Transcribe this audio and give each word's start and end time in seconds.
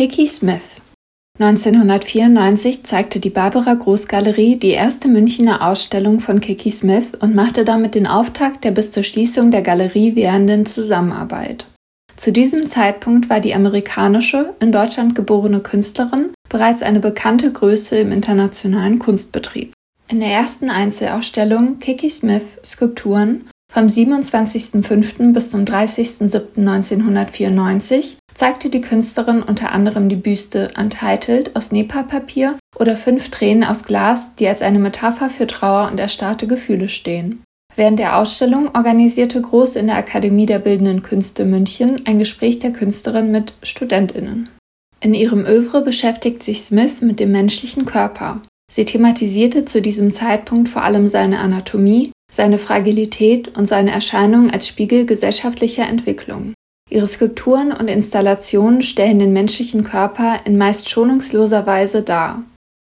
Kiki 0.00 0.26
Smith 0.26 0.80
1994 1.38 2.84
zeigte 2.84 3.20
die 3.20 3.28
Barbara 3.28 3.74
Großgalerie 3.74 4.56
die 4.56 4.70
erste 4.70 5.08
Münchner 5.08 5.68
Ausstellung 5.68 6.20
von 6.20 6.40
Kiki 6.40 6.70
Smith 6.70 7.08
und 7.20 7.34
machte 7.34 7.66
damit 7.66 7.94
den 7.94 8.06
Auftakt 8.06 8.64
der 8.64 8.70
bis 8.70 8.92
zur 8.92 9.02
Schließung 9.02 9.50
der 9.50 9.60
Galerie 9.60 10.16
währenden 10.16 10.64
Zusammenarbeit. 10.64 11.66
Zu 12.16 12.32
diesem 12.32 12.64
Zeitpunkt 12.64 13.28
war 13.28 13.40
die 13.40 13.52
amerikanische, 13.52 14.54
in 14.58 14.72
Deutschland 14.72 15.14
geborene 15.14 15.60
Künstlerin 15.60 16.32
bereits 16.48 16.82
eine 16.82 17.00
bekannte 17.00 17.52
Größe 17.52 17.98
im 17.98 18.10
internationalen 18.10 18.98
Kunstbetrieb. 18.98 19.74
In 20.08 20.20
der 20.20 20.30
ersten 20.30 20.70
Einzelausstellung 20.70 21.78
Kiki 21.78 22.08
Smith 22.08 22.58
Skulpturen 22.64 23.50
vom 23.70 23.84
27.05. 23.84 25.34
bis 25.34 25.50
zum 25.50 25.66
30.07.1994 25.66 28.16
zeigte 28.34 28.70
die 28.70 28.80
Künstlerin 28.80 29.42
unter 29.42 29.72
anderem 29.72 30.08
die 30.08 30.16
Büste 30.16 30.68
Untitled 30.78 31.56
aus 31.56 31.72
Nepa-Papier 31.72 32.58
oder 32.78 32.96
Fünf 32.96 33.30
Tränen 33.30 33.64
aus 33.64 33.84
Glas, 33.84 34.34
die 34.36 34.48
als 34.48 34.62
eine 34.62 34.78
Metapher 34.78 35.30
für 35.30 35.46
Trauer 35.46 35.90
und 35.90 36.00
erstarrte 36.00 36.46
Gefühle 36.46 36.88
stehen. 36.88 37.42
Während 37.76 37.98
der 37.98 38.16
Ausstellung 38.18 38.74
organisierte 38.74 39.40
Groß 39.40 39.76
in 39.76 39.86
der 39.86 39.96
Akademie 39.96 40.46
der 40.46 40.58
Bildenden 40.58 41.02
Künste 41.02 41.44
München 41.44 42.02
ein 42.04 42.18
Gespräch 42.18 42.58
der 42.58 42.72
Künstlerin 42.72 43.30
mit 43.30 43.54
Studentinnen. 43.62 44.48
In 45.00 45.14
ihrem 45.14 45.46
Övre 45.46 45.82
beschäftigt 45.82 46.42
sich 46.42 46.60
Smith 46.60 47.00
mit 47.00 47.20
dem 47.20 47.32
menschlichen 47.32 47.86
Körper. 47.86 48.42
Sie 48.70 48.84
thematisierte 48.84 49.64
zu 49.64 49.80
diesem 49.80 50.12
Zeitpunkt 50.12 50.68
vor 50.68 50.84
allem 50.84 51.08
seine 51.08 51.38
Anatomie, 51.38 52.12
seine 52.30 52.58
Fragilität 52.58 53.56
und 53.56 53.66
seine 53.66 53.90
Erscheinung 53.90 54.50
als 54.50 54.68
Spiegel 54.68 55.06
gesellschaftlicher 55.06 55.88
Entwicklung. 55.88 56.54
Ihre 56.90 57.06
Skulpturen 57.06 57.72
und 57.72 57.88
Installationen 57.88 58.82
stellen 58.82 59.20
den 59.20 59.32
menschlichen 59.32 59.84
Körper 59.84 60.40
in 60.44 60.58
meist 60.58 60.90
schonungsloser 60.90 61.66
Weise 61.66 62.02
dar. 62.02 62.42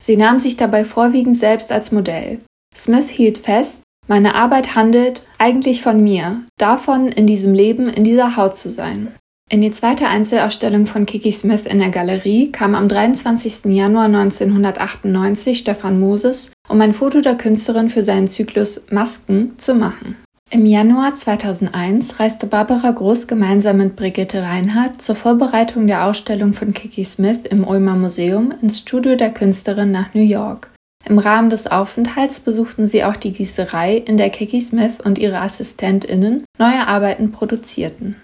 Sie 0.02 0.16
nahm 0.16 0.38
sich 0.38 0.56
dabei 0.56 0.84
vorwiegend 0.84 1.36
selbst 1.36 1.72
als 1.72 1.90
Modell. 1.90 2.38
Smith 2.74 3.10
hielt 3.10 3.38
fest, 3.38 3.82
meine 4.06 4.36
Arbeit 4.36 4.76
handelt 4.76 5.26
eigentlich 5.36 5.82
von 5.82 6.02
mir, 6.02 6.42
davon, 6.58 7.08
in 7.08 7.26
diesem 7.26 7.52
Leben, 7.52 7.88
in 7.88 8.04
dieser 8.04 8.36
Haut 8.36 8.56
zu 8.56 8.70
sein. 8.70 9.08
In 9.50 9.60
die 9.62 9.70
zweite 9.70 10.06
Einzelausstellung 10.06 10.86
von 10.86 11.06
Kiki 11.06 11.32
Smith 11.32 11.66
in 11.66 11.78
der 11.78 11.88
Galerie 11.88 12.52
kam 12.52 12.74
am 12.74 12.86
23. 12.86 13.64
Januar 13.74 14.04
1998 14.04 15.58
Stefan 15.58 15.98
Moses, 15.98 16.52
um 16.68 16.80
ein 16.80 16.92
Foto 16.92 17.20
der 17.20 17.34
Künstlerin 17.34 17.88
für 17.88 18.02
seinen 18.02 18.28
Zyklus 18.28 18.86
Masken 18.90 19.58
zu 19.58 19.74
machen. 19.74 20.16
Im 20.50 20.64
Januar 20.64 21.12
2001 21.12 22.20
reiste 22.20 22.46
Barbara 22.46 22.90
Groß 22.90 23.26
gemeinsam 23.26 23.76
mit 23.76 23.96
Brigitte 23.96 24.42
Reinhardt 24.42 25.02
zur 25.02 25.14
Vorbereitung 25.14 25.86
der 25.86 26.06
Ausstellung 26.06 26.54
von 26.54 26.72
Kiki 26.72 27.04
Smith 27.04 27.40
im 27.50 27.68
Ulmer 27.68 27.96
Museum 27.96 28.54
ins 28.62 28.78
Studio 28.78 29.14
der 29.14 29.30
Künstlerin 29.34 29.90
nach 29.90 30.14
New 30.14 30.22
York. 30.22 30.70
Im 31.04 31.18
Rahmen 31.18 31.50
des 31.50 31.66
Aufenthalts 31.66 32.40
besuchten 32.40 32.86
sie 32.86 33.04
auch 33.04 33.16
die 33.16 33.32
Gießerei, 33.32 33.98
in 33.98 34.16
der 34.16 34.30
Kiki 34.30 34.62
Smith 34.62 34.94
und 35.04 35.18
ihre 35.18 35.42
AssistentInnen 35.42 36.42
neue 36.58 36.86
Arbeiten 36.86 37.30
produzierten 37.30 38.16